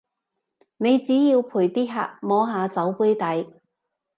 [0.77, 3.53] 你只要陪啲客摸下酒杯底